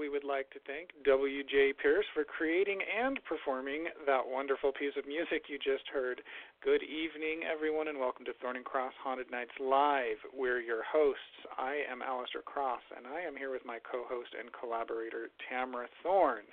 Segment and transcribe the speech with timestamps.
[0.00, 1.74] We would like to thank W.J.
[1.76, 6.24] Pierce for creating and performing that wonderful piece of music you just heard.
[6.64, 10.16] Good evening, everyone, and welcome to Thorne and Cross Haunted Nights Live.
[10.32, 11.44] We're your hosts.
[11.60, 15.84] I am Alistair Cross, and I am here with my co host and collaborator, Tamara
[16.02, 16.48] Thorne.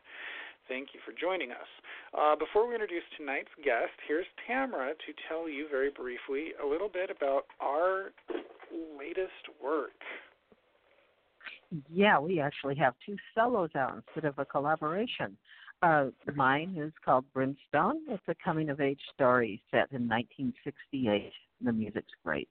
[0.68, 1.72] Thank you for joining us.
[2.12, 6.92] Uh, before we introduce tonight's guest, here's Tamara to tell you very briefly a little
[6.92, 8.12] bit about our
[9.00, 9.96] latest work.
[11.92, 15.38] Yeah, we actually have two solos out instead of a collaboration.
[15.82, 18.02] Uh, mine is called Brimstone.
[18.10, 21.32] It's a coming of age story set in 1968.
[21.62, 22.50] The music's great.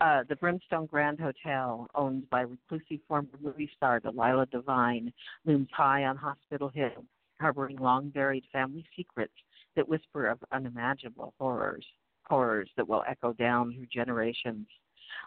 [0.00, 5.12] Uh, the Brimstone Grand Hotel, owned by reclusive former movie star Delilah Devine,
[5.44, 7.04] looms high on Hospital Hill,
[7.38, 9.34] harboring long buried family secrets
[9.76, 11.84] that whisper of unimaginable horrors,
[12.24, 14.66] horrors that will echo down through generations.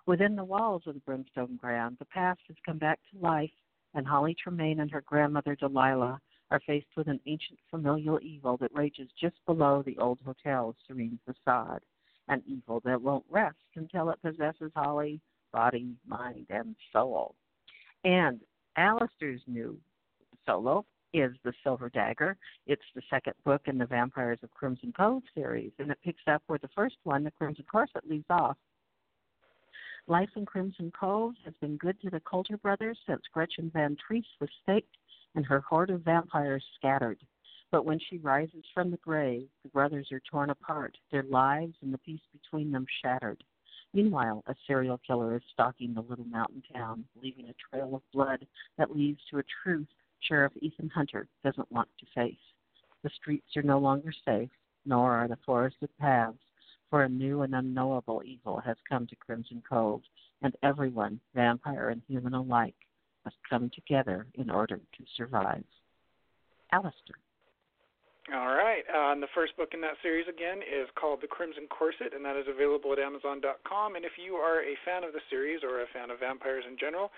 [0.05, 3.51] Within the walls of the Brimstone Grand, the past has come back to life,
[3.93, 6.19] and Holly Tremaine and her grandmother Delilah
[6.51, 11.19] are faced with an ancient familial evil that rages just below the old hotel's serene
[11.25, 11.81] facade,
[12.27, 15.19] an evil that won't rest until it possesses Holly,
[15.51, 17.35] body, mind, and soul.
[18.03, 18.39] And
[18.77, 19.79] Alistair's new
[20.45, 22.37] solo is The Silver Dagger.
[22.67, 26.41] It's the second book in the Vampires of Crimson Cove series, and it picks up
[26.47, 28.57] where the first one, The Crimson Corset, leaves off.
[30.07, 34.25] Life in Crimson Cove has been good to the Coulter brothers since Gretchen Van Treese
[34.41, 34.97] was staked
[35.35, 37.19] and her horde of vampires scattered.
[37.71, 41.93] But when she rises from the grave, the brothers are torn apart, their lives and
[41.93, 43.45] the peace between them shattered.
[43.93, 48.45] Meanwhile, a serial killer is stalking the little mountain town, leaving a trail of blood
[48.77, 49.87] that leads to a truth
[50.19, 52.35] Sheriff Ethan Hunter doesn't want to face.
[53.03, 54.51] The streets are no longer safe,
[54.85, 56.39] nor are the forested paths
[56.93, 60.03] for a new and unknowable evil has come to Crimson Cove,
[60.43, 62.75] and everyone, vampire and human alike,
[63.25, 65.63] must come together in order to survive.
[66.71, 67.15] Alistair.
[68.31, 68.87] All right.
[68.87, 72.23] Uh, and the first book in that series, again, is called The Crimson Corset, and
[72.23, 73.99] that is available at Amazon.com.
[73.99, 76.79] And if you are a fan of the series or a fan of vampires in
[76.79, 77.11] general,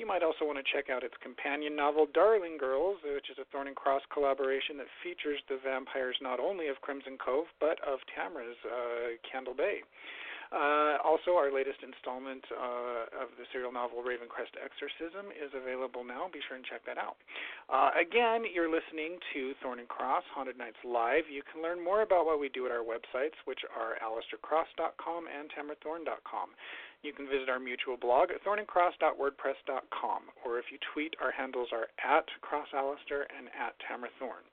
[0.00, 3.44] you might also want to check out its companion novel, Darling Girls, which is a
[3.52, 8.00] Thorne and Cross collaboration that features the vampires not only of Crimson Cove, but of
[8.16, 9.84] Tamara's uh, Candle Bay.
[10.56, 16.32] Uh, also, our latest installment uh, of the serial novel Ravencrest Exorcism is available now.
[16.32, 17.20] Be sure and check that out.
[17.68, 21.28] Uh, again, you're listening to Thorne and Cross Haunted Nights Live.
[21.28, 25.52] You can learn more about what we do at our websites, which are alistaircross.com and
[25.52, 26.48] tamarathorne.com.
[27.04, 31.92] You can visit our mutual blog at thorneandcross.wordpress.com, or if you tweet, our handles are
[32.00, 34.48] at crossalistair and at tamarathorne.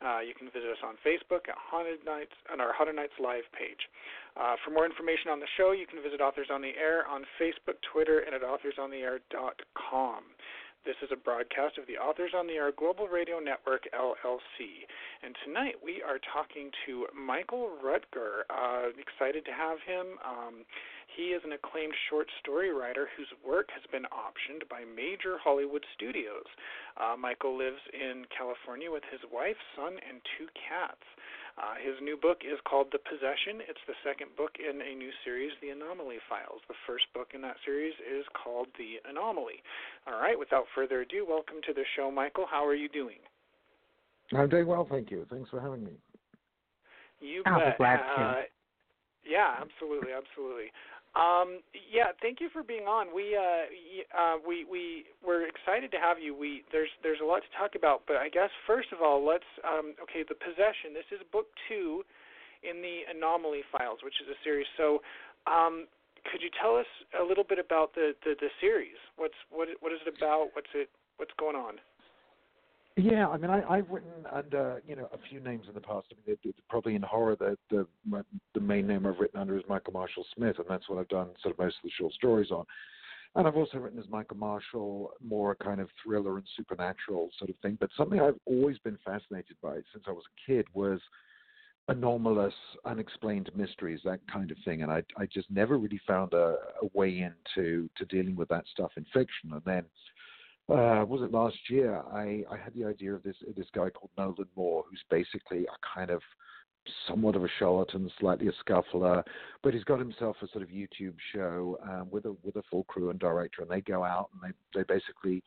[0.00, 3.44] Uh, you can visit us on Facebook at Haunted Nights on our Haunted Nights Live
[3.52, 3.84] page.
[4.36, 7.28] Uh, for more information on the show, you can visit Authors on the Air on
[7.36, 10.24] Facebook, Twitter, and at authorsontheair.com.
[10.80, 14.88] This is a broadcast of the Authors on the Air Global Radio Network, LLC.
[15.22, 18.48] And tonight we are talking to Michael Rutger.
[18.48, 20.16] Uh, excited to have him.
[20.24, 20.64] Um,
[21.16, 25.84] he is an acclaimed short story writer whose work has been optioned by major Hollywood
[25.94, 26.46] studios.
[26.96, 31.02] Uh, Michael lives in California with his wife, son, and two cats.
[31.58, 33.60] Uh, his new book is called The Possession.
[33.66, 36.62] It's the second book in a new series, The Anomaly Files.
[36.68, 39.60] The first book in that series is called The Anomaly.
[40.06, 42.46] All right, without further ado, welcome to the show, Michael.
[42.48, 43.20] How are you doing?
[44.32, 45.26] I'm doing well, thank you.
[45.28, 45.98] Thanks for having me.
[47.20, 47.76] You I'll bet.
[47.76, 48.22] be glad to.
[48.22, 48.42] Uh,
[49.26, 50.72] yeah, absolutely, absolutely.
[51.18, 53.10] Um, yeah, thank you for being on.
[53.10, 53.66] We uh,
[54.14, 56.38] uh, we we we're excited to have you.
[56.38, 59.48] We there's there's a lot to talk about, but I guess first of all, let's
[59.66, 60.94] um, okay, the possession.
[60.94, 62.06] This is book two
[62.62, 64.70] in the Anomaly Files, which is a series.
[64.76, 65.02] So,
[65.50, 65.90] um,
[66.30, 66.86] could you tell us
[67.18, 68.98] a little bit about the, the, the series?
[69.16, 70.54] What's what what is it about?
[70.54, 71.82] What's it what's going on?
[73.00, 76.08] Yeah, I mean, I, I've written under you know a few names in the past.
[76.12, 77.86] I mean, it, it's probably in horror the the
[78.54, 81.28] the main name I've written under is Michael Marshall Smith, and that's what I've done
[81.42, 82.64] sort of most of the short stories on.
[83.36, 87.48] And I've also written as Michael Marshall, more a kind of thriller and supernatural sort
[87.48, 87.78] of thing.
[87.80, 91.00] But something I've always been fascinated by since I was a kid was
[91.88, 92.54] anomalous,
[92.84, 94.82] unexplained mysteries, that kind of thing.
[94.82, 98.64] And I I just never really found a, a way into to dealing with that
[98.70, 99.52] stuff in fiction.
[99.52, 99.84] And then
[100.70, 102.02] uh, was it last year?
[102.12, 105.94] I, I had the idea of this this guy called Nolan Moore, who's basically a
[105.94, 106.22] kind of
[107.06, 109.22] somewhat of a charlatan, slightly a scuffler,
[109.62, 112.84] but he's got himself a sort of YouTube show um, with a with a full
[112.84, 115.42] crew and director, and they go out and they they basically,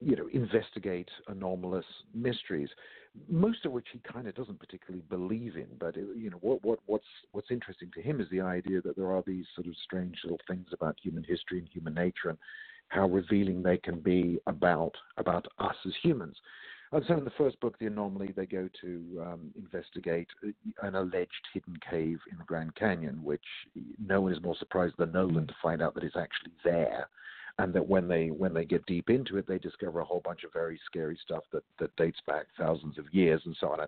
[0.00, 2.68] you know, investigate anomalous mysteries,
[3.28, 5.68] most of which he kind of doesn't particularly believe in.
[5.78, 8.96] But it, you know, what what what's what's interesting to him is the idea that
[8.96, 12.38] there are these sort of strange little things about human history and human nature, and
[12.88, 16.36] how revealing they can be about about us as humans.
[16.92, 20.28] And so in the first book, The Anomaly, they go to um, investigate
[20.82, 23.42] an alleged hidden cave in the Grand Canyon, which
[23.98, 27.08] no one is more surprised than Nolan to find out that it's actually there
[27.58, 30.44] and that when they when they get deep into it, they discover a whole bunch
[30.44, 33.80] of very scary stuff that that dates back thousands of years and so on.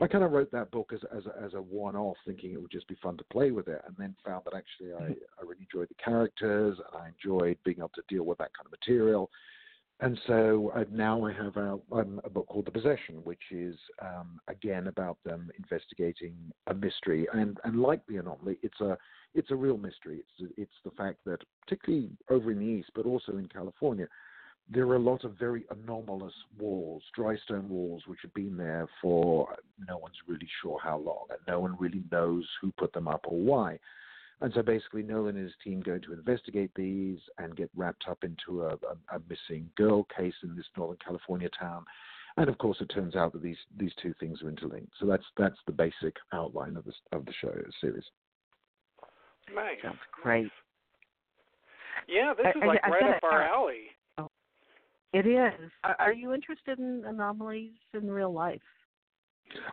[0.00, 2.70] I kind of wrote that book as as a, as a one-off, thinking it would
[2.70, 5.66] just be fun to play with it, and then found that actually I, I really
[5.70, 9.30] enjoyed the characters and I enjoyed being able to deal with that kind of material.
[10.00, 13.76] And so uh, now I have a, um, a, book called The Possession, which is
[14.00, 16.34] um, again about them investigating
[16.66, 17.28] a mystery.
[17.32, 18.98] And, and like the anomaly, it's a
[19.34, 20.24] it's a real mystery.
[20.40, 24.08] It's it's the fact that particularly over in the east, but also in California,
[24.70, 28.88] there are a lot of very anomalous walls, dry stone walls, which have been there
[29.00, 29.56] for
[29.88, 33.24] no one's really sure how long, and no one really knows who put them up
[33.28, 33.78] or why.
[34.40, 38.24] And so basically, Nolan and his team go to investigate these and get wrapped up
[38.24, 41.84] into a, a, a missing girl case in this Northern California town.
[42.36, 44.92] And of course, it turns out that these these two things are interlinked.
[44.98, 48.04] So that's that's the basic outline of the of the show series.
[49.54, 49.76] Nice.
[49.82, 50.50] Sounds great.
[52.08, 53.90] Yeah, this is like I, I, right up our alley.
[55.12, 55.70] It is.
[55.84, 58.60] Are, are you interested in anomalies in real life?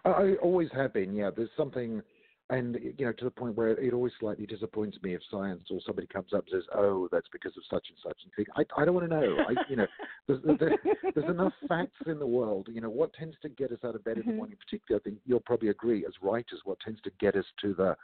[0.06, 1.15] I always have been.
[1.15, 2.01] Yeah, there's something,
[2.50, 5.80] and you know, to the point where it always slightly disappoints me if science or
[5.86, 8.81] somebody comes up and says, "Oh, that's because of such and such," and think, I,
[8.81, 9.38] I don't want to know.
[9.47, 9.88] I, you know,
[10.27, 10.74] there's, there's,
[11.15, 12.68] there's enough facts in the world.
[12.69, 14.38] You know, what tends to get us out of bed in the mm-hmm.
[14.38, 17.74] morning, particularly, I think you'll probably agree, as writers, what tends to get us to
[17.74, 17.95] the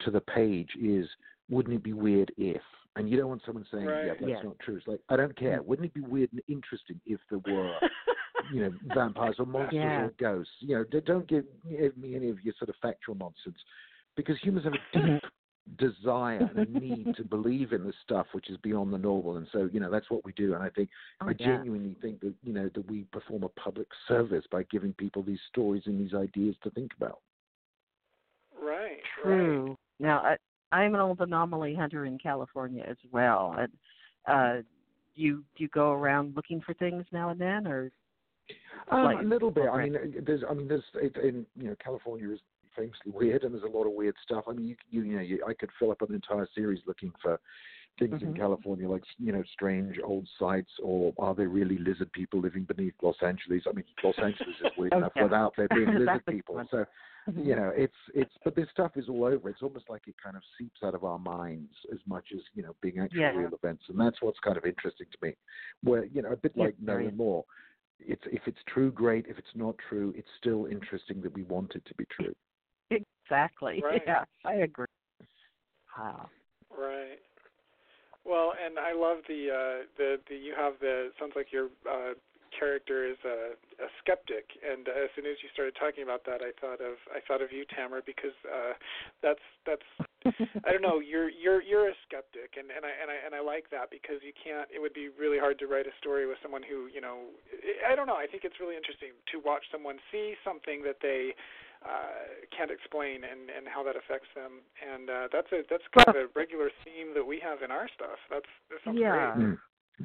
[0.00, 1.08] to the page is,
[1.48, 2.62] wouldn't it be weird if?
[2.96, 4.06] And you don't want someone saying, right.
[4.06, 4.42] "Yeah, that's yeah.
[4.42, 5.60] not true." It's like I don't care.
[5.60, 5.64] Mm.
[5.64, 7.74] Wouldn't it be weird and interesting if there were,
[8.52, 10.02] you know, vampires or monsters yeah.
[10.02, 10.52] or ghosts?
[10.60, 11.44] You know, don't give
[11.96, 13.56] me any of your sort of factual nonsense,
[14.14, 15.22] because humans have a deep
[15.78, 19.46] desire and a need to believe in this stuff which is beyond the normal and
[19.52, 20.88] so you know that's what we do and i think
[21.20, 24.92] oh, i genuinely think that you know that we perform a public service by giving
[24.94, 27.20] people these stories and these ideas to think about
[28.60, 29.76] right true right.
[30.00, 30.36] now I,
[30.72, 33.54] I'm an old anomaly hunter in California as well.
[33.58, 33.72] And
[34.26, 34.62] uh,
[35.14, 37.92] you do you go around looking for things now and then, or
[38.90, 39.68] um, like, a little bit.
[39.72, 42.40] I mean, there's I mean, there's it, in you know California is
[42.76, 44.44] famously weird, and there's a lot of weird stuff.
[44.48, 47.12] I mean, you you, you know, you, I could fill up an entire series looking
[47.22, 47.38] for
[47.98, 48.28] things mm-hmm.
[48.28, 52.64] in California, like you know, strange old sites, or are there really lizard people living
[52.64, 53.64] beneath Los Angeles?
[53.68, 56.62] I mean, Los Angeles is weird oh, enough without there being lizard people.
[56.70, 56.84] So.
[57.36, 59.48] You know, it's it's but this stuff is all over.
[59.48, 62.62] It's almost like it kind of seeps out of our minds as much as you
[62.62, 63.30] know being actual yeah.
[63.30, 65.34] real events, and that's what's kind of interesting to me.
[65.82, 67.44] Where you know, a bit yeah, like knowing more.
[68.00, 69.26] It's if it's true, great.
[69.28, 72.34] If it's not true, it's still interesting that we want it to be true.
[72.90, 73.82] Exactly.
[73.84, 74.02] Right.
[74.06, 74.86] Yeah, I agree.
[75.96, 76.28] Wow.
[76.76, 77.18] Right.
[78.24, 82.14] Well, and I love the uh the the you have the sounds like your uh
[82.62, 86.46] character is a, a skeptic, and uh, as soon as you started talking about that,
[86.46, 88.78] I thought of I thought of you, Tamara, because uh,
[89.18, 89.88] that's that's
[90.62, 93.42] I don't know you're you're you're a skeptic, and and I and I and I
[93.42, 94.70] like that because you can't.
[94.70, 97.34] It would be really hard to write a story with someone who you know
[97.82, 98.14] I don't know.
[98.14, 101.34] I think it's really interesting to watch someone see something that they
[101.82, 106.14] uh, can't explain and and how that affects them, and uh, that's a that's kind
[106.14, 108.22] of a regular theme that we have in our stuff.
[108.30, 109.34] That's that sounds yeah.
[109.34, 109.58] great.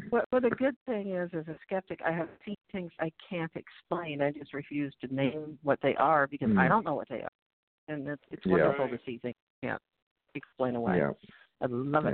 [0.10, 3.51] What, what the good thing is, as a skeptic, I have seen things I can't
[3.56, 4.22] explain.
[4.22, 6.60] I just refuse to name what they are because mm.
[6.60, 7.32] I don't know what they are,
[7.88, 8.92] and it's it's wonderful Right.
[8.92, 9.82] to see things I can't
[10.36, 10.98] explain away.
[10.98, 11.12] Yeah.
[11.62, 12.13] I love it.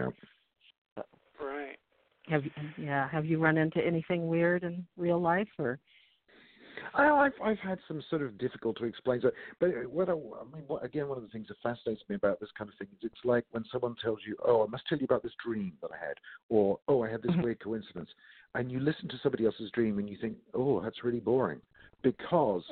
[0.97, 1.03] Yeah.
[1.43, 1.77] Right.
[2.27, 3.09] Have you, yeah?
[3.09, 5.77] Have you run into anything weird in real life, or I,
[6.93, 9.21] I've I've had some sort of difficult to explain.
[9.21, 10.15] So, but what I, I
[10.53, 12.87] mean, what, again, one of the things that fascinates me about this kind of thing
[12.91, 15.73] is it's like when someone tells you, "Oh, I must tell you about this dream
[15.81, 16.17] that I had,"
[16.49, 17.43] or "Oh, I had this Mhm.
[17.43, 18.13] weird coincidence,"
[18.55, 21.61] and you listen to somebody else's dream and you think, "Oh, that's really boring,"
[22.01, 22.63] because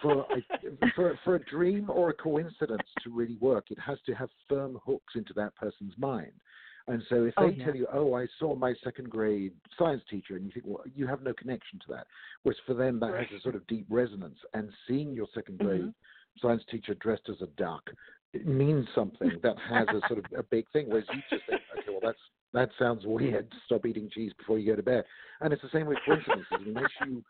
[0.00, 0.42] for a,
[0.94, 4.78] for for a dream or a coincidence to really work, it has to have firm
[4.84, 6.32] hooks into that person's mind.
[6.90, 7.64] And so if they Oh, yeah.
[7.64, 11.06] tell you, "Oh, I saw my second grade science teacher," and you think, "Well, you
[11.06, 12.08] have no connection to that,"
[12.42, 14.38] whereas for them that has a sort of deep resonance.
[14.54, 15.94] And seeing your second grade Mhm.
[16.40, 17.88] science teacher dressed as a duck,
[18.32, 20.88] it means something that has a sort of a big thing.
[20.88, 22.20] Whereas you just think, "Okay, well, that's
[22.52, 23.52] that sounds weird.
[23.66, 25.04] Stop eating cheese before you go to bed.
[25.40, 26.66] And it's the same with coincidences.
[26.66, 27.24] unless you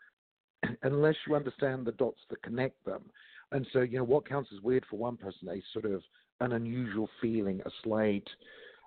[0.83, 3.03] unless you understand the dots that connect them.
[3.51, 6.03] And so, you know, what counts as weird for one person, a sort of
[6.39, 8.27] an unusual feeling, a slight,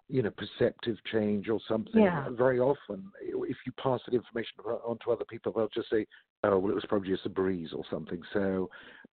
[0.08, 2.02] you know, perceptive change or something.
[2.02, 2.28] Yeah.
[2.30, 6.06] Very often, if you pass that information on to other people, they'll just say,
[6.42, 8.68] "Oh, well, it was probably just a breeze or something." So,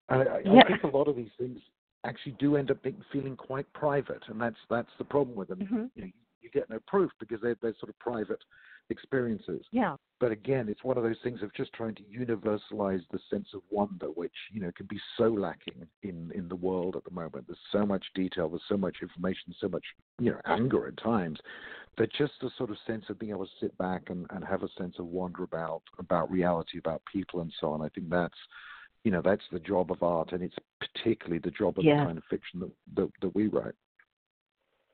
[0.09, 0.61] I, yeah.
[0.63, 1.59] I think a lot of these things
[2.03, 5.59] actually do end up being, feeling quite private, and that's that's the problem with them.
[5.59, 5.85] Mm-hmm.
[5.95, 6.09] You know,
[6.41, 8.43] you get no proof because they're they're sort of private
[8.91, 9.65] experiences.
[9.71, 9.95] Yeah.
[10.19, 13.61] But again, it's one of those things of just trying to universalize the sense of
[13.71, 17.47] wonder, which you know can be so lacking in in the world at the moment.
[17.47, 19.83] There's so much detail, there's so much information, so much
[20.19, 21.39] you know anger at times.
[21.97, 24.63] That just the sort of sense of being able to sit back and, and have
[24.63, 27.81] a sense of wonder about about reality, about people, and so on.
[27.81, 28.37] I think that's
[29.03, 31.99] you know that's the job of art, and it's particularly the job of Yeah.
[32.01, 33.73] the kind of fiction that that, that we write.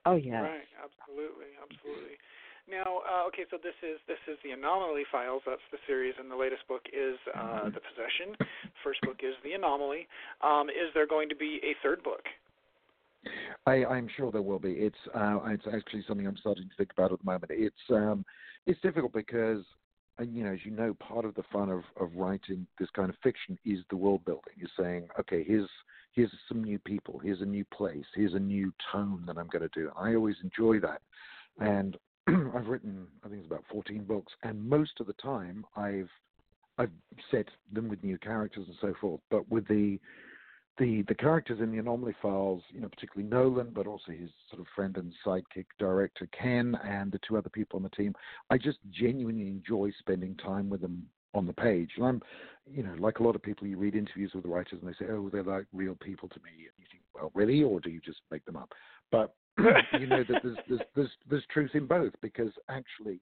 [0.05, 0.39] Oh yeah.
[0.41, 2.16] Right, absolutely, absolutely.
[2.69, 5.41] Now, uh, okay, so this is this is the Anomaly Files.
[5.45, 8.35] That's the series, and the latest book is uh, the Possession.
[8.83, 10.07] First book is the Anomaly.
[10.41, 12.23] Um, is there going to be a third book?
[13.65, 14.71] I, I'm sure there will be.
[14.71, 17.51] It's uh, it's actually something I'm starting to think about at the moment.
[17.51, 18.25] It's um,
[18.65, 19.63] it's difficult because
[20.19, 23.09] uh, you know, as you know, part of the fun of, of writing this kind
[23.09, 24.53] of fiction is the world building.
[24.61, 25.69] Is saying, okay, here's
[26.13, 29.67] here's some new people, here's a new place, here's a new tone that I'm going
[29.67, 29.89] to do.
[29.97, 31.01] I always enjoy that,
[31.59, 31.97] and
[32.55, 36.09] I've written I think it's about 14 books, and most of the time I've
[36.77, 36.91] I've
[37.31, 39.21] set them with new characters and so forth.
[39.31, 39.99] But with the
[40.77, 44.61] the the characters in the Anomaly Files, you know, particularly Nolan, but also his sort
[44.61, 48.13] of friend and sidekick director Ken, and the two other people on the team,
[48.49, 51.91] I just genuinely enjoy spending time with them on the page.
[51.97, 52.21] And I'm,
[52.69, 54.95] you know, like a lot of people, you read interviews with the writers and they
[54.97, 56.51] say, oh, they're like real people to me.
[56.51, 58.71] And you think, well, really, or do you just make them up?
[59.11, 59.33] But
[59.99, 63.19] you know that there's there's there's, there's truth in both because actually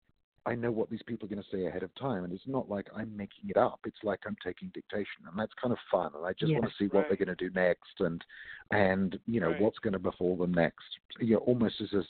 [0.48, 2.70] I know what these people are going to say ahead of time, and it's not
[2.70, 3.80] like I'm making it up.
[3.86, 6.12] It's like I'm taking dictation, and that's kind of fun.
[6.16, 7.08] And I just want to see what right.
[7.10, 8.24] they're going to do next, and
[8.72, 9.62] and you know Right.
[9.62, 10.86] what's going to befall them next.
[11.20, 12.04] You know, almost as a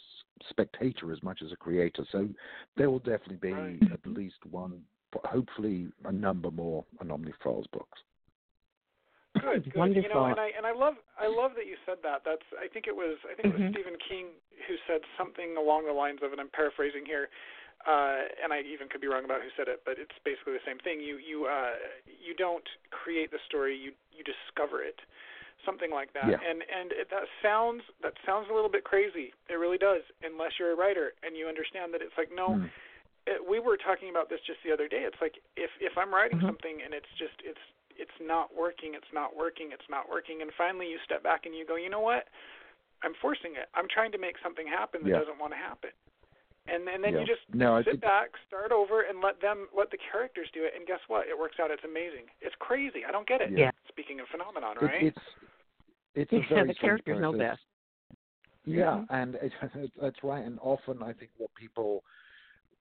[0.50, 2.06] spectator as much as a creator.
[2.12, 2.28] So
[2.76, 3.92] there will definitely be Right.
[3.92, 4.82] at least one,
[5.24, 8.00] hopefully a number more Anomaly Files books.
[9.40, 9.76] Good, good.
[9.76, 10.04] Wonderful.
[10.04, 12.22] You know, and I and I love I love that you said that.
[12.22, 13.74] That's I think it was I think it was Mhm.
[13.74, 14.38] Stephen King
[14.70, 17.30] who said something along the lines of, and I'm paraphrasing here,
[17.86, 20.66] uh, and I even could be wrong about who said it, but it's basically the
[20.66, 21.02] same thing.
[21.02, 25.02] You you uh, you don't create the story, you you discover it,
[25.66, 26.30] something like that.
[26.30, 26.42] Yeah.
[26.42, 29.34] And and it, that sounds that sounds a little bit crazy.
[29.50, 32.62] It really does, unless you're a writer and you understand that it's like no.
[32.62, 32.70] Mm.
[33.26, 35.02] it, we were talking about this just the other day.
[35.02, 36.46] It's like if if I'm writing Mhm.
[36.46, 37.62] something and it's just it's
[37.98, 41.56] it's not working, it's not working, it's not working, and finally you step back and
[41.56, 42.28] you go, you know what?
[43.04, 43.68] I'm forcing it.
[43.76, 45.20] I'm trying to make something happen that Yeah.
[45.20, 45.92] doesn't want to happen.
[46.68, 47.20] And and then Yeah.
[47.20, 50.64] you just No, sit think- back, start over, and let them let the characters do
[50.64, 50.74] it.
[50.76, 51.28] And guess what?
[51.28, 51.70] It works out.
[51.70, 52.26] It's amazing.
[52.42, 53.06] It's crazy.
[53.06, 53.52] I don't get it.
[53.52, 53.70] Yeah.
[53.88, 55.04] Speaking of phenomenon, right?
[55.04, 55.26] It, it's
[56.16, 57.62] it's a Yeah, very the strange characters know best.
[58.64, 59.14] Yeah, mm-hmm.
[59.14, 59.54] and it,
[60.02, 60.44] that's right.
[60.44, 62.04] And often, I think what people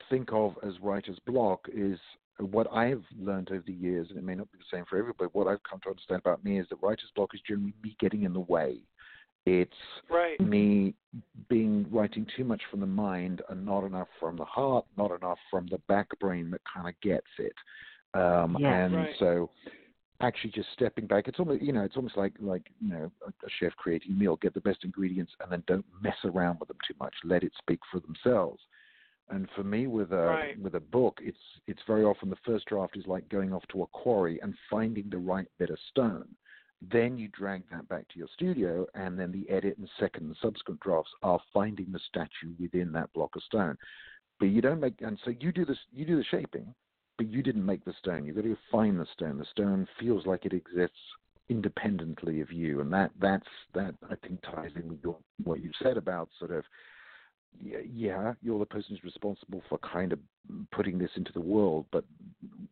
[0.08, 2.00] think of as writer's block is
[2.38, 5.30] what I've learned over the years, and it may not be the same for everybody.
[5.32, 8.24] What I've come to understand about me is that writer's block is generally me getting
[8.24, 8.78] in the way.
[9.46, 9.72] It's
[10.10, 10.40] right.
[10.40, 10.94] me
[11.48, 15.38] being writing too much from the mind and not enough from the heart, not enough
[15.50, 17.54] from the back brain that kind of gets it.
[18.14, 18.72] Um, Yes.
[18.72, 19.18] and Right.
[19.18, 19.50] so
[20.20, 23.28] actually just stepping back, it's almost you know, it's almost like like you know, a,
[23.28, 26.68] a chef creating a meal, get the best ingredients and then don't mess around with
[26.68, 27.14] them too much.
[27.22, 28.62] Let it speak for themselves.
[29.30, 30.58] And for me with a Right.
[30.60, 33.82] with a book, it's it's very often the first draft is like going off to
[33.82, 36.28] a quarry and finding the right bit of stone.
[36.82, 40.36] Then you drag that back to your studio, and then the edit and second and
[40.36, 43.78] subsequent drafts are finding the statue within that block of stone.
[44.38, 46.74] But you don't make, and so you do this, you do the shaping,
[47.16, 48.26] but you didn't make the stone.
[48.26, 49.38] You've got to find the stone.
[49.38, 50.98] The stone feels like it exists
[51.48, 55.70] independently of you, and that that's that I think ties in with your, what you
[55.82, 56.64] said about sort of
[57.62, 60.18] yeah, yeah, you're the person who's responsible for kind of
[60.72, 62.04] putting this into the world, but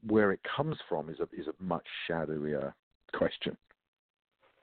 [0.06, 2.72] where it comes from is a is a much shadowier
[3.12, 3.56] question.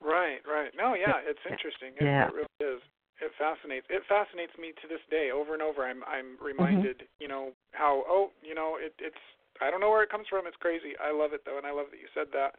[0.01, 0.71] Right, right.
[0.77, 1.91] No, yeah, it's interesting.
[1.99, 2.27] It, Yeah.
[2.27, 2.81] it really is.
[3.21, 3.85] It fascinates.
[3.89, 5.31] It fascinates me to this day.
[5.31, 6.45] Over and over, I'm I'm mm-hmm.
[6.45, 7.03] reminded.
[7.19, 9.19] You know how oh you know it it's
[9.61, 10.47] I don't know where it comes from.
[10.47, 10.95] It's crazy.
[11.03, 12.55] I love it though, and I love that you said that.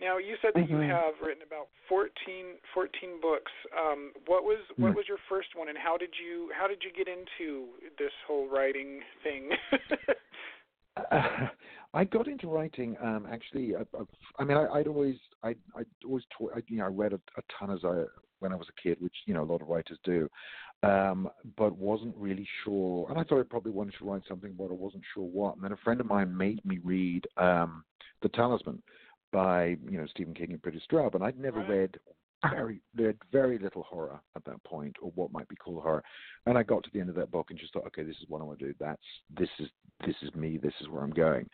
[0.00, 0.88] Now you said that you Mhm.
[0.88, 3.50] have written about 14, 14 books.
[3.76, 4.96] Um, what was what Mm.
[4.96, 8.46] was your first one, and how did you how did you get into this whole
[8.48, 9.50] writing thing?
[10.96, 11.48] Uh,
[11.94, 13.74] I got into writing um, actually.
[13.74, 14.02] I, I,
[14.38, 17.20] I mean, I, I'd always, I, I'd always, taught, I, you know, I read a,
[17.36, 18.04] a ton as I
[18.40, 20.28] when I was a kid, which you know a lot of writers do.
[20.84, 23.08] um, but wasn't really sure.
[23.10, 25.56] And I thought I probably wanted to write something, but I wasn't sure what.
[25.56, 27.84] And then a friend of mine made me read um,
[28.22, 28.80] The Talisman
[29.32, 31.98] by you know Stephen King and Peter Straub, and I'd never read
[32.42, 32.54] uh-huh.
[32.54, 36.04] very read very little horror at that point, or what might be called horror.
[36.46, 38.28] And I got to the end of that book and just thought, okay, this is
[38.28, 38.74] what I want to do.
[38.78, 39.02] That's
[39.36, 39.68] this is
[40.06, 40.58] this is me.
[40.58, 41.48] This is where I'm going.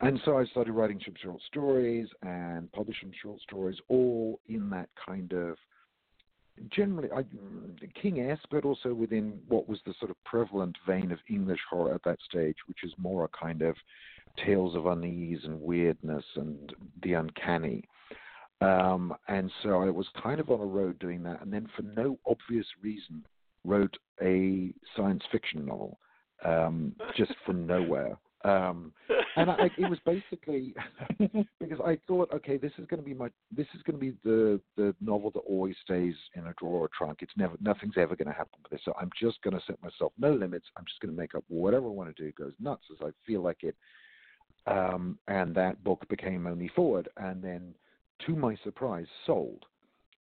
[0.00, 4.88] And so I started writing some short stories and publishing short stories, all in that
[5.04, 5.56] kind of
[6.70, 7.24] generally I,
[8.00, 12.02] King-esque, but also within what was the sort of prevalent vein of English horror at
[12.04, 13.76] that stage, which is more a kind of
[14.44, 17.84] tales of unease and weirdness and the uncanny.
[18.60, 21.82] Um, and so I was kind of on a road doing that, and then for
[21.82, 23.24] no obvious reason,
[23.64, 25.98] wrote a science fiction novel
[26.44, 28.18] um, just from nowhere.
[28.44, 28.92] Um,
[29.36, 30.74] and I, it was basically
[31.60, 34.16] because I thought, okay, this is going to be my, this is going to be
[34.24, 37.18] the the novel that always stays in a drawer or trunk.
[37.22, 38.80] It's never, nothing's ever going to happen with this.
[38.84, 40.66] So I'm just going to set myself no limits.
[40.76, 42.32] I'm just going to make up whatever I want to do.
[42.32, 43.76] Goes nuts as I feel like it.
[44.66, 47.74] Um, and that book became Only Forward, and then,
[48.26, 49.64] to my surprise, sold.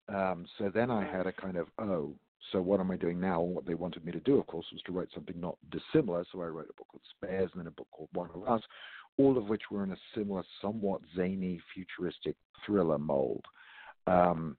[0.09, 2.15] Um, so then I had a kind of oh,
[2.53, 3.43] so what am I doing now?
[3.43, 6.25] And what they wanted me to do, of course, was to write something not dissimilar.
[6.33, 8.63] So I wrote a book called Spares and then a book called One of Us,
[9.19, 13.45] all of which were in a similar, somewhat zany, futuristic thriller mold.
[14.07, 14.57] Um,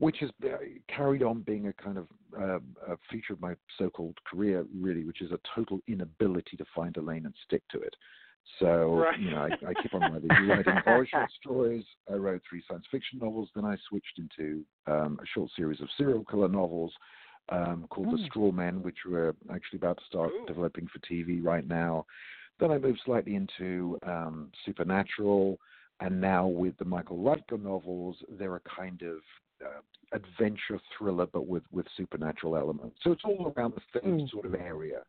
[0.00, 0.56] which has uh,
[0.88, 2.06] carried on being a kind of
[2.36, 2.58] uh,
[2.90, 7.00] a feature of my so-called career, really, which is a total inability to find a
[7.02, 7.94] lane and stick to it.
[8.58, 9.18] So right.
[9.18, 11.84] you know, I, I keep on writing, writing horror short stories.
[12.10, 13.50] I wrote three science fiction novels.
[13.54, 16.92] Then I switched into um, a short series of serial killer novels
[17.48, 20.46] um, called The Straw Men, which we're actually about to start Ooh.
[20.46, 22.06] developing for TV right now.
[22.58, 25.58] Then I moved slightly into um, supernatural,
[26.00, 29.16] and now with the Michael Rutger novels, they're a kind of
[29.64, 29.80] uh,
[30.12, 32.96] adventure thriller, but with with supernatural elements.
[33.02, 34.30] So it's all around the same Mm.
[34.30, 35.02] sort of area.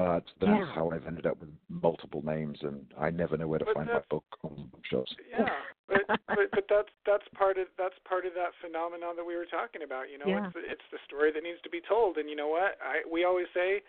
[0.00, 0.64] But that's Yeah.
[0.72, 3.86] how I've ended up with multiple names, and I never know where to But find
[3.92, 5.14] my book on bookshelves.
[5.28, 5.52] Yeah,
[5.88, 9.44] but, but but that's that's part of that's part of that phenomenon that we were
[9.44, 10.08] talking about.
[10.08, 10.46] You know, Yeah.
[10.46, 12.78] it's the, it's the story that needs to be told, and you know what?
[12.80, 13.82] I we always say,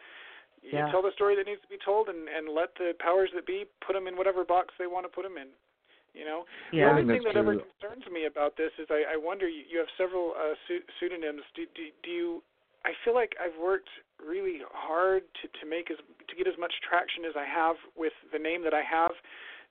[0.62, 0.92] you Yeah.
[0.92, 3.64] tell the story that needs to be told, and and let the powers that be
[3.80, 5.48] put them in whatever box they want to put them in.
[6.14, 6.92] You know, Yeah.
[6.92, 9.78] the only thing that ever concerns me about this is I, I wonder you, you
[9.80, 11.44] have several uh, pseu- pseudonyms.
[11.56, 12.44] Do, do do you?
[12.84, 13.88] I feel like I've worked
[14.26, 18.14] really hard to to make as to get as much traction as I have with
[18.32, 19.12] the name that I have.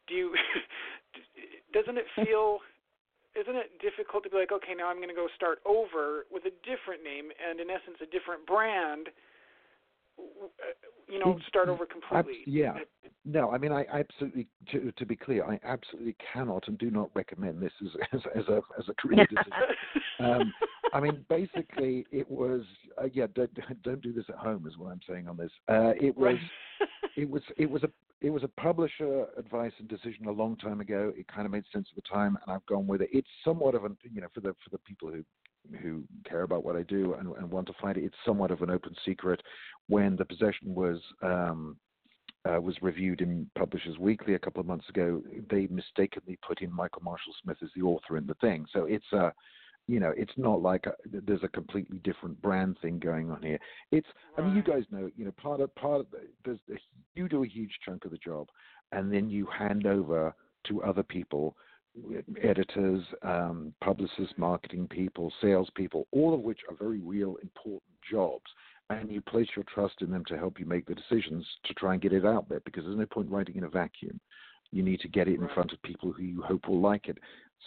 [0.07, 0.35] Do you?
[1.73, 2.61] doesn't it feel?
[3.39, 6.51] Isn't it difficult to be like, okay, now I'm going to go start over with
[6.51, 9.07] a different name and in essence a different brand?
[10.35, 10.53] W-
[11.09, 12.43] You know, start over Abs- completely.
[12.47, 12.75] yeah.
[13.25, 17.11] No, I mean, I absolutely, to, to be clear, I absolutely cannot and do not
[17.15, 19.53] recommend this as, as, as a as a career decision.
[20.19, 20.53] Um,
[20.93, 22.63] I mean, basically, it was
[23.01, 23.27] uh, yeah.
[23.35, 23.51] Don't,
[23.83, 25.51] don't do this at home, is what I'm saying on this.
[25.69, 26.39] Uh, it was
[27.17, 27.91] it was it was a
[28.23, 31.13] it was a publisher advice and decision a long time ago.
[31.17, 33.11] It kind of made sense at the time, and I've gone with it.
[33.13, 35.25] It's somewhat of an you know for the for the people who
[35.83, 38.05] who care about what I do and, and want to find it.
[38.05, 39.41] It's somewhat of an open secret.
[39.89, 41.77] When the possession was um,
[42.49, 46.73] uh, was reviewed in Publishers Weekly a couple of months ago, they mistakenly put in
[46.73, 48.65] Michael Marshall Smith as the author in the thing.
[48.73, 49.33] So it's a
[49.91, 53.59] you know, it's not like a, there's a completely different brand thing going on here.
[53.91, 54.07] It's,
[54.39, 56.81] I mean, you guys know, you know, part of part of the, there's
[57.15, 58.47] you do a huge chunk of the job,
[58.93, 60.33] and then you hand over
[60.69, 61.57] to other people,
[62.43, 68.45] editors, um, publicists, marketing people, salespeople, all of which are very real, important jobs.
[68.91, 71.93] And you place your trust in them to help you make the decisions to try
[71.93, 74.21] and get it out there because there's no point writing in a vacuum.
[74.73, 75.55] You need to get it in Right.
[75.55, 77.19] front of people who you hope will like it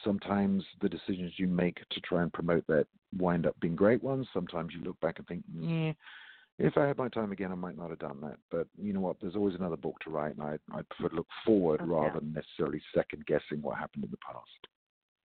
[0.03, 4.27] sometimes the decisions you make to try and promote that wind up being great ones.
[4.33, 5.93] Sometimes you look back and think, yeah,
[6.59, 8.37] if I had my time again, I might not have done that.
[8.51, 9.17] But you know what?
[9.19, 12.19] There's always another book to write, and I I prefer to look forward Oh, rather
[12.19, 14.67] than necessarily second guessing what happened in the past.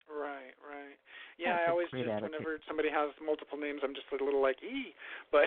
[0.09, 0.97] Right, right.
[1.37, 2.23] Yeah, That's I a always just attitude.
[2.33, 4.95] whenever somebody has multiple names, I'm just a little like ee,
[5.31, 5.45] but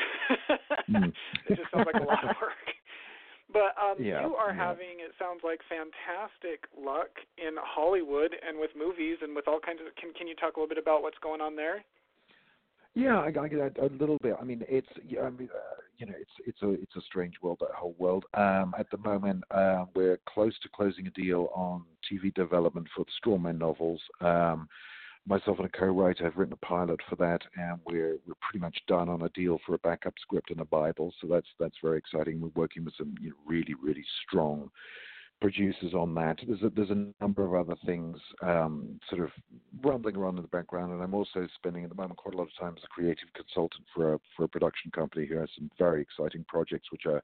[0.90, 1.12] Mm.
[1.50, 2.68] it just sounds like a lot of work.
[3.52, 4.72] But um, Yeah, you are yeah.
[4.72, 9.82] having it sounds like fantastic luck in Hollywood and with movies and with all kinds
[9.82, 9.92] of.
[9.98, 11.84] Can Can you talk a little bit about what's going on there?
[12.94, 14.36] Yeah, I, I get a, a little bit.
[14.40, 17.60] I mean, it's I mean, uh, you know, it's it's a it's a strange world,
[17.62, 18.26] that whole world.
[18.34, 23.06] Um, at the moment, uh, we're close to closing a deal on TV development for
[23.06, 24.02] the Straw Men novels.
[24.20, 24.68] Um,
[25.28, 28.78] myself and a co-writer have written a pilot for that, and we're we're pretty much
[28.88, 31.14] done on a deal for a backup script and a Bible.
[31.22, 32.42] So that's that's very exciting.
[32.42, 34.70] We're working with some you know, really really strong
[35.42, 36.40] producers on that.
[36.48, 39.32] There's a there's a number of other things um, sort of
[39.84, 42.48] rumbling around in the background, and I'm also spending at the moment quite a lot
[42.48, 45.70] of time as a creative consultant for a for a production company who has some
[45.78, 47.24] very exciting projects which are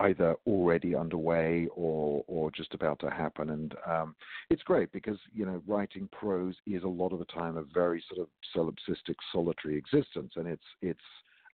[0.00, 3.50] either already underway or or just about to happen.
[3.50, 4.16] And um,
[4.50, 8.02] it's great because you know writing prose is a lot of the time a very
[8.12, 11.00] sort of solipsistic, solitary existence, and it's it's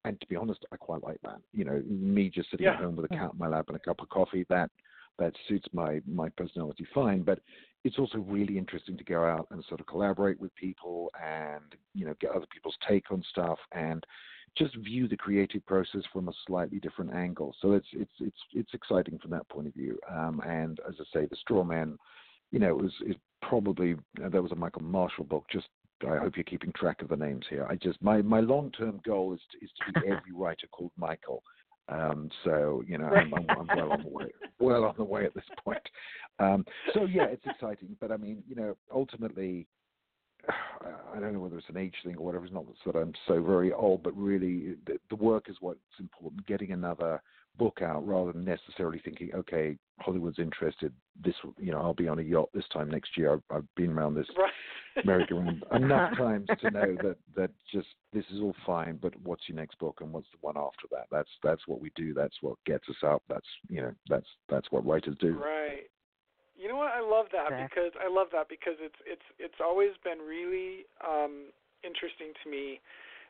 [0.05, 1.41] and to be honest, I quite like that.
[1.53, 2.75] You know, me just sitting yeah.
[2.75, 4.71] at home with a cat in my lap and a cup of coffee that
[5.19, 7.23] that suits my my personality fine.
[7.23, 7.41] But
[7.85, 12.05] it's also really interesting to go out and sort of collaborate with people and you
[12.05, 14.05] know get other people's take on stuff and
[14.57, 17.55] just view the creative process from a slightly different angle.
[17.61, 19.99] So it's it's it's it's exciting from that point of view.
[20.11, 21.99] Um, and as I say, the Straw Man,
[22.51, 25.45] you know, was is probably uh, there was a Michael Marshall book.
[25.51, 25.69] Just
[26.09, 27.67] I hope you're keeping track of the names here.
[27.69, 30.93] I just my my long term goal is to is to be every writer called
[30.97, 31.43] Michael.
[31.89, 34.27] Um, so you know, I'm, I'm, I'm, well on the way,
[34.59, 35.81] well on the way at this point.
[36.39, 39.67] Um, so yeah, it's exciting, but I mean, you know, ultimately,
[40.49, 42.45] I don't know whether it's an age thing or whatever.
[42.45, 46.47] It's not that I'm so very old, but really, the, the work is what's important.
[46.47, 47.23] Getting another
[47.59, 50.93] book out rather than necessarily thinking, okay, Hollywood's interested.
[51.23, 53.33] This, you know, I'll be on a yacht this time next year.
[53.33, 55.05] I've, I've been around this right.
[55.05, 58.99] merry-go-round enough times to know that that just this is all fine.
[59.01, 61.07] But what's your next book, and what's the one after that?
[61.11, 62.15] That's that's what we do.
[62.15, 63.23] That's what gets us up.
[63.29, 65.35] That's you know, that's that's what writers do.
[65.37, 65.91] Right.
[66.57, 66.93] You know what?
[66.93, 67.69] I love that exactly.
[67.69, 71.51] because I love that because it's it's it's always been really um
[71.85, 72.81] interesting to me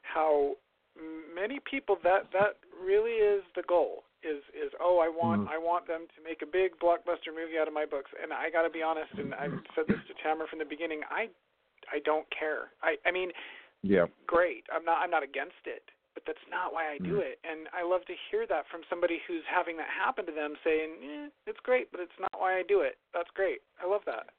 [0.03, 0.55] how
[1.35, 5.53] many people that that really is the goal is is oh I want mm.
[5.53, 8.11] I want them to make a big blockbuster movie out of my books.
[8.21, 11.03] And I got to be honest and I've said this to Tamara from the beginning
[11.11, 11.31] I
[11.91, 12.75] I don't care.
[12.83, 13.31] I I mean
[13.83, 14.11] yeah.
[14.27, 14.67] great.
[14.75, 17.31] I'm not I'm not against it but that's not why I do mm.
[17.31, 17.39] it.
[17.47, 20.99] And I love to hear that from somebody who's having that happen to them saying
[20.99, 22.99] eh, it's great but it's not why I do it.
[23.15, 23.63] That's great.
[23.79, 24.35] I love that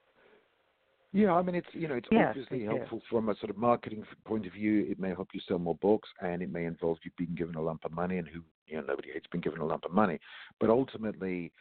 [1.12, 4.46] yeah, I mean it's you know it's obviously helpful from a sort of marketing point
[4.46, 4.86] of view.
[4.90, 7.62] It may help you sell more books, and it may involve you being given a
[7.62, 10.20] lump of money, and who you know nobody hates being given a lump of money.
[10.60, 11.52] But ultimately,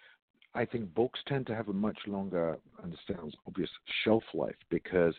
[0.54, 3.70] I think books tend to have a much longer, and sounds obvious,
[4.04, 5.14] shelf life because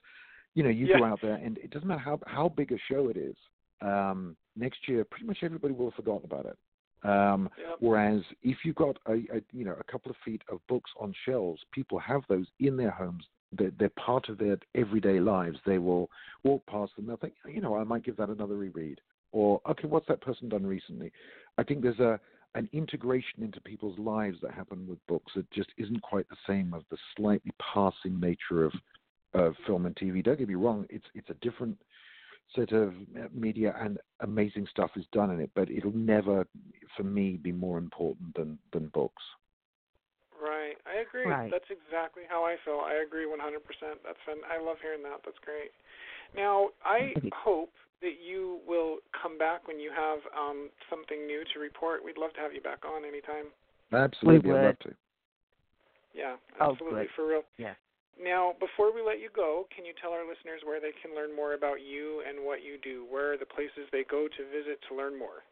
[0.54, 1.00] you know you yeah.
[1.00, 3.36] go out there and it doesn't matter how how big a show it is.
[3.82, 6.58] Um, next year, pretty much everybody will have forgotten about it.
[7.02, 7.78] Um, yep.
[7.80, 11.16] Whereas if you've got a, a you know a couple of feet of books on
[11.26, 15.58] shelves, people have those in their homes they're, they're part of their everyday lives.
[15.66, 16.10] They will
[16.44, 17.08] walk past them.
[17.08, 19.00] They'll think, you know, I might give that another reread.
[19.32, 21.12] Or, okay, what's that person done recently?
[21.58, 22.20] I think there's a
[22.56, 26.74] an integration into people's lives that happen with books that just isn't quite the same
[26.76, 28.74] as the slightly passing nature of
[29.36, 30.24] of film and TV.
[30.24, 31.78] Don't get me wrong; it's it's a different
[32.56, 32.94] set of
[33.32, 36.48] media and amazing stuff is done in it, but it'll never,
[36.98, 39.22] for me, be more important than than books.
[41.00, 41.06] Right.
[41.06, 41.32] I agree.
[41.32, 41.52] Right.
[41.52, 42.84] That's exactly how I feel.
[42.84, 43.40] I agree 100%.
[44.04, 44.44] That's fun.
[44.52, 45.24] I love hearing that.
[45.24, 45.72] That's great.
[46.36, 51.60] Now, I hope that you will come back when you have um, something new to
[51.60, 52.04] report.
[52.04, 53.52] We'd love to have you back on anytime.
[53.92, 54.52] Absolutely.
[54.52, 54.92] I'd love to.
[56.14, 57.08] Yeah, oh, absolutely.
[57.08, 57.44] Oh, for real.
[57.58, 57.74] Yeah.
[58.20, 61.32] Now, before we let you go, can you tell our listeners where they can learn
[61.32, 63.08] more about you and what you do?
[63.08, 65.48] Where are the places they go to visit to learn more?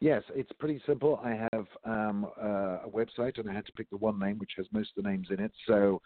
[0.00, 1.18] Yes, it's pretty simple.
[1.24, 4.52] I have um, uh, a website, and I had to pick the one name which
[4.56, 5.50] has most of the names in it.
[5.66, 6.00] So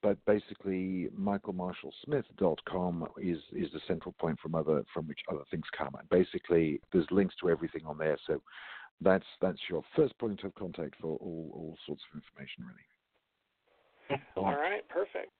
[0.00, 5.96] but basically michaelmarshallsmith.com is is the central point from other from which other things come.
[5.98, 8.18] And basically, there's links to everything on there.
[8.24, 8.40] So
[9.00, 14.20] that's that's your first point of contact for all, all sorts of information, really.
[14.36, 15.30] All right, perfect.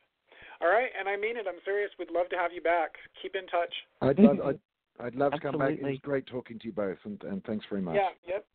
[0.61, 1.47] All right, and I mean it.
[1.49, 1.91] I'm serious.
[1.99, 2.91] We'd love to have you back.
[3.23, 3.73] Keep in touch.
[4.03, 4.59] I'd love, I'd,
[5.01, 5.71] I'd love to come back.
[5.71, 7.97] It was great talking to you both, and, and thanks very much.
[7.97, 8.47] Yeah, yep.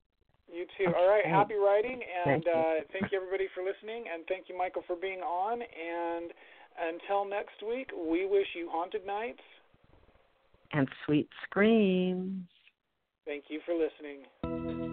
[0.51, 0.93] You too.
[0.95, 2.51] All right, happy writing, and thank you.
[2.51, 5.61] Uh, thank you everybody for listening, and thank you, Michael, for being on.
[5.61, 6.31] And
[6.77, 9.41] until next week, we wish you haunted nights
[10.73, 12.45] and sweet screams.
[13.25, 14.92] Thank you for listening.